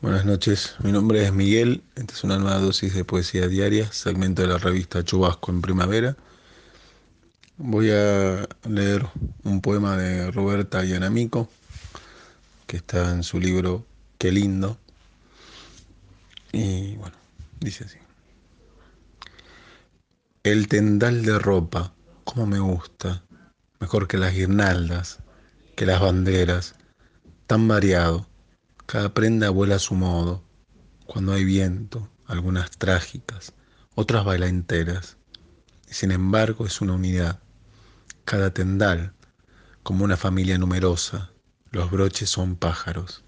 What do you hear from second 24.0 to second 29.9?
que las guirnaldas, que las banderas, tan variado cada prenda vuela a